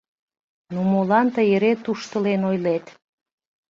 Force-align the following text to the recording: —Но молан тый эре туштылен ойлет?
—Но 0.73 0.79
молан 0.91 1.27
тый 1.35 1.47
эре 1.55 1.71
туштылен 1.83 2.41
ойлет? 2.49 2.85